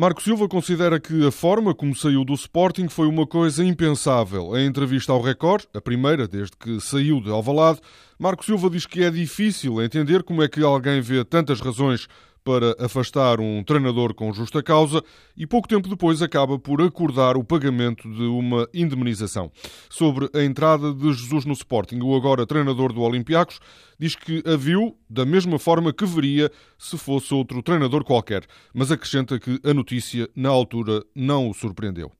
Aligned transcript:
Marco 0.00 0.22
Silva 0.22 0.46
considera 0.46 1.00
que 1.00 1.26
a 1.26 1.32
forma 1.32 1.74
como 1.74 1.92
saiu 1.92 2.24
do 2.24 2.32
Sporting 2.32 2.88
foi 2.88 3.08
uma 3.08 3.26
coisa 3.26 3.64
impensável. 3.64 4.56
Em 4.56 4.64
entrevista 4.64 5.10
ao 5.10 5.20
Record, 5.20 5.64
a 5.74 5.80
primeira 5.80 6.28
desde 6.28 6.56
que 6.56 6.80
saiu 6.80 7.20
de 7.20 7.28
Alvalade, 7.28 7.80
Marco 8.16 8.44
Silva 8.44 8.70
diz 8.70 8.86
que 8.86 9.02
é 9.02 9.10
difícil 9.10 9.82
entender 9.82 10.22
como 10.22 10.40
é 10.40 10.46
que 10.46 10.62
alguém 10.62 11.00
vê 11.00 11.24
tantas 11.24 11.60
razões 11.60 12.06
para 12.44 12.76
afastar 12.78 13.40
um 13.40 13.62
treinador 13.62 14.14
com 14.14 14.32
justa 14.32 14.62
causa 14.62 15.02
e 15.36 15.46
pouco 15.46 15.68
tempo 15.68 15.88
depois 15.88 16.22
acaba 16.22 16.58
por 16.58 16.80
acordar 16.80 17.36
o 17.36 17.44
pagamento 17.44 18.10
de 18.10 18.22
uma 18.22 18.68
indemnização. 18.72 19.50
Sobre 19.90 20.30
a 20.34 20.42
entrada 20.42 20.92
de 20.92 21.12
Jesus 21.12 21.44
no 21.44 21.52
Sporting, 21.52 22.00
o 22.02 22.14
agora 22.16 22.46
treinador 22.46 22.92
do 22.92 23.02
Olympiacos 23.02 23.60
diz 23.98 24.14
que 24.14 24.42
a 24.46 24.56
viu 24.56 24.96
da 25.08 25.24
mesma 25.24 25.58
forma 25.58 25.92
que 25.92 26.06
veria 26.06 26.50
se 26.78 26.96
fosse 26.96 27.34
outro 27.34 27.62
treinador 27.62 28.04
qualquer, 28.04 28.44
mas 28.72 28.90
acrescenta 28.90 29.38
que 29.38 29.60
a 29.64 29.74
notícia 29.74 30.28
na 30.34 30.48
altura 30.48 31.04
não 31.14 31.50
o 31.50 31.54
surpreendeu. 31.54 32.12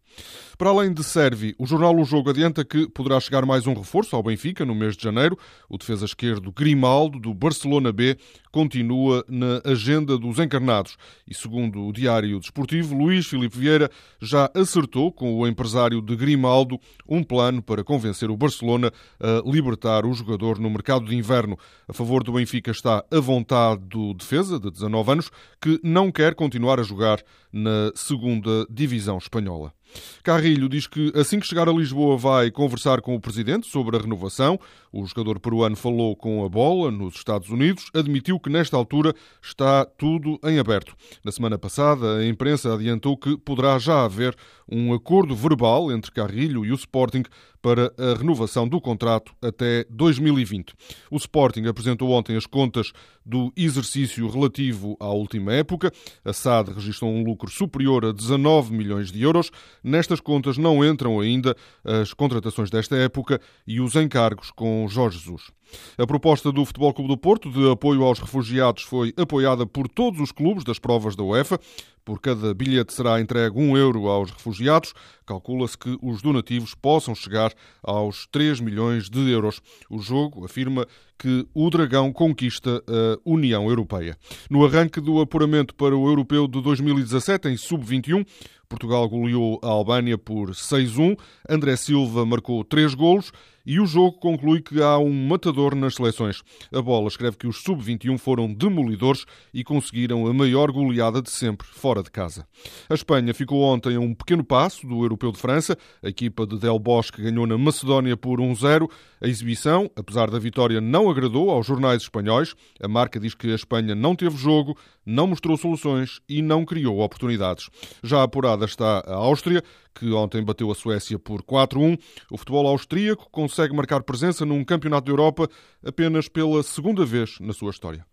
Para 0.58 0.70
além 0.70 0.92
de 0.92 1.04
Servi, 1.04 1.54
o 1.56 1.64
jornal 1.64 1.96
O 1.96 2.04
Jogo 2.04 2.30
adianta 2.30 2.64
que 2.64 2.88
poderá 2.88 3.20
chegar 3.20 3.46
mais 3.46 3.64
um 3.68 3.74
reforço 3.74 4.16
ao 4.16 4.22
Benfica 4.24 4.64
no 4.64 4.74
mês 4.74 4.96
de 4.96 5.04
janeiro. 5.04 5.38
O 5.68 5.78
defesa 5.78 6.04
esquerdo 6.04 6.50
Grimaldo, 6.50 7.20
do 7.20 7.32
Barcelona 7.32 7.92
B, 7.92 8.18
continua 8.50 9.24
na 9.28 9.62
agenda 9.64 10.18
dos 10.18 10.40
encarnados. 10.40 10.96
E 11.28 11.32
segundo 11.32 11.86
o 11.86 11.92
Diário 11.92 12.40
Desportivo, 12.40 12.96
Luís 12.96 13.28
Filipe 13.28 13.56
Vieira 13.56 13.88
já 14.20 14.50
acertou 14.52 15.12
com 15.12 15.32
o 15.32 15.46
empresário 15.46 16.02
de 16.02 16.16
Grimaldo 16.16 16.80
um 17.08 17.22
plano 17.22 17.62
para 17.62 17.84
convencer 17.84 18.28
o 18.28 18.36
Barcelona 18.36 18.92
a 19.20 19.48
libertar 19.48 20.04
o 20.04 20.12
jogador 20.12 20.58
no 20.58 20.68
mercado 20.68 21.06
de 21.06 21.14
inverno. 21.14 21.56
A 21.86 21.92
favor 21.92 22.24
do 22.24 22.32
Benfica 22.32 22.72
está 22.72 23.04
a 23.10 23.20
vontade 23.20 23.82
do 23.84 24.12
defesa, 24.12 24.58
de 24.58 24.72
19 24.72 25.12
anos, 25.12 25.30
que 25.60 25.78
não 25.84 26.10
quer 26.10 26.34
continuar 26.34 26.80
a 26.80 26.82
jogar 26.82 27.22
na 27.52 27.92
segunda 27.94 28.66
divisão 28.68 29.18
espanhola. 29.18 29.77
Carrilho 30.22 30.68
diz 30.68 30.86
que 30.86 31.12
assim 31.14 31.40
que 31.40 31.46
chegar 31.46 31.68
a 31.68 31.72
Lisboa 31.72 32.16
vai 32.16 32.50
conversar 32.50 33.00
com 33.00 33.14
o 33.14 33.20
presidente 33.20 33.66
sobre 33.66 33.96
a 33.96 34.00
renovação. 34.00 34.58
O 34.92 35.04
jogador 35.06 35.38
peruano 35.38 35.76
falou 35.76 36.16
com 36.16 36.44
a 36.44 36.48
bola 36.48 36.90
nos 36.90 37.16
Estados 37.16 37.50
Unidos, 37.50 37.90
admitiu 37.94 38.38
que 38.40 38.50
nesta 38.50 38.76
altura 38.76 39.14
está 39.42 39.84
tudo 39.84 40.38
em 40.44 40.58
aberto. 40.58 40.94
Na 41.24 41.32
semana 41.32 41.58
passada, 41.58 42.18
a 42.18 42.26
imprensa 42.26 42.74
adiantou 42.74 43.16
que 43.16 43.36
poderá 43.36 43.78
já 43.78 44.04
haver 44.04 44.34
um 44.70 44.92
acordo 44.92 45.34
verbal 45.34 45.90
entre 45.90 46.12
Carrilho 46.12 46.64
e 46.64 46.70
o 46.70 46.74
Sporting 46.74 47.22
para 47.60 47.92
a 47.98 48.16
renovação 48.16 48.68
do 48.68 48.80
contrato 48.80 49.32
até 49.42 49.84
2020. 49.90 50.74
O 51.10 51.16
Sporting 51.16 51.66
apresentou 51.66 52.10
ontem 52.10 52.36
as 52.36 52.46
contas 52.46 52.92
do 53.24 53.52
exercício 53.56 54.28
relativo 54.28 54.96
à 55.00 55.08
última 55.08 55.52
época. 55.52 55.92
A 56.24 56.32
SAD 56.32 56.72
registrou 56.72 57.10
um 57.10 57.24
lucro 57.24 57.50
superior 57.50 58.04
a 58.04 58.12
19 58.12 58.72
milhões 58.72 59.10
de 59.10 59.22
euros. 59.22 59.50
Nestas 59.82 60.20
contas 60.20 60.56
não 60.56 60.84
entram 60.84 61.18
ainda 61.20 61.56
as 61.84 62.12
contratações 62.14 62.70
desta 62.70 62.96
época 62.96 63.40
e 63.66 63.80
os 63.80 63.96
encargos 63.96 64.50
com 64.50 64.86
Jorge 64.88 65.18
Jesus. 65.18 65.50
A 65.96 66.06
proposta 66.06 66.52
do 66.52 66.64
Futebol 66.64 66.92
Clube 66.94 67.08
do 67.08 67.16
Porto 67.16 67.50
de 67.50 67.70
apoio 67.70 68.02
aos 68.04 68.18
refugiados 68.18 68.82
foi 68.84 69.12
apoiada 69.16 69.66
por 69.66 69.88
todos 69.88 70.20
os 70.20 70.32
clubes 70.32 70.64
das 70.64 70.78
provas 70.78 71.16
da 71.16 71.22
UEFA. 71.22 71.58
Por 72.04 72.20
cada 72.20 72.54
bilhete 72.54 72.92
será 72.94 73.20
entregue 73.20 73.58
um 73.58 73.76
euro 73.76 74.08
aos 74.08 74.30
refugiados. 74.30 74.94
Calcula-se 75.26 75.76
que 75.76 75.98
os 76.00 76.22
donativos 76.22 76.74
possam 76.74 77.14
chegar 77.14 77.52
aos 77.82 78.26
3 78.32 78.60
milhões 78.60 79.10
de 79.10 79.30
euros. 79.30 79.60
O 79.90 79.98
jogo 79.98 80.44
afirma 80.44 80.86
que 81.18 81.46
o 81.52 81.68
Dragão 81.68 82.12
conquista 82.12 82.82
a 82.86 83.18
União 83.24 83.68
Europeia. 83.68 84.16
No 84.48 84.64
arranque 84.64 85.00
do 85.00 85.20
apuramento 85.20 85.74
para 85.74 85.96
o 85.96 86.06
Europeu 86.06 86.46
de 86.46 86.62
2017, 86.62 87.48
em 87.48 87.56
sub-21, 87.56 88.24
Portugal 88.68 89.08
goleou 89.08 89.58
a 89.62 89.68
Albânia 89.68 90.18
por 90.18 90.50
6-1. 90.50 91.18
André 91.48 91.74
Silva 91.76 92.26
marcou 92.26 92.62
três 92.62 92.94
golos 92.94 93.32
e 93.64 93.80
o 93.80 93.86
jogo 93.86 94.18
conclui 94.18 94.62
que 94.62 94.82
há 94.82 94.98
um 94.98 95.12
matador 95.26 95.74
nas 95.74 95.94
seleções. 95.94 96.42
A 96.72 96.80
bola 96.80 97.08
escreve 97.08 97.36
que 97.36 97.46
os 97.46 97.62
sub-21 97.62 98.16
foram 98.16 98.52
demolidores 98.52 99.26
e 99.52 99.62
conseguiram 99.62 100.26
a 100.26 100.32
maior 100.32 100.72
goleada 100.72 101.20
de 101.20 101.30
sempre 101.30 101.66
fora 101.66 102.02
de 102.02 102.10
casa. 102.10 102.46
A 102.88 102.94
Espanha 102.94 103.34
ficou 103.34 103.62
ontem 103.62 103.96
a 103.96 104.00
um 104.00 104.14
pequeno 104.14 104.42
passo 104.42 104.86
do 104.86 105.02
Europeu 105.02 105.32
de 105.32 105.38
França. 105.38 105.76
A 106.02 106.08
equipa 106.08 106.46
de 106.46 106.58
Del 106.58 106.78
Bosque 106.78 107.22
ganhou 107.22 107.46
na 107.46 107.58
Macedónia 107.58 108.16
por 108.16 108.40
1-0. 108.40 108.90
A 109.20 109.28
exibição, 109.28 109.90
apesar 109.96 110.30
da 110.30 110.38
vitória, 110.38 110.80
agradou 111.10 111.50
aos 111.50 111.66
jornais 111.66 112.02
espanhóis. 112.02 112.54
A 112.82 112.88
marca 112.88 113.20
diz 113.20 113.34
que 113.34 113.50
a 113.50 113.54
Espanha 113.54 113.94
não 113.94 114.14
teve 114.14 114.36
jogo, 114.36 114.76
não 115.04 115.26
mostrou 115.26 115.56
soluções 115.56 116.20
e 116.28 116.42
não 116.42 116.64
criou 116.64 117.00
oportunidades. 117.00 117.68
Já 118.02 118.22
apurada 118.22 118.64
está 118.64 119.02
a 119.06 119.14
Áustria, 119.14 119.62
que 119.94 120.10
ontem 120.12 120.42
bateu 120.42 120.70
a 120.70 120.74
Suécia 120.74 121.18
por 121.18 121.42
4-1. 121.42 121.98
O 122.30 122.38
futebol 122.38 122.66
austríaco 122.66 123.28
consegue 123.30 123.74
marcar 123.74 124.02
presença 124.02 124.46
num 124.46 124.64
campeonato 124.64 125.06
da 125.06 125.12
Europa 125.12 125.48
apenas 125.84 126.28
pela 126.28 126.62
segunda 126.62 127.04
vez 127.04 127.38
na 127.40 127.52
sua 127.52 127.70
história. 127.70 128.07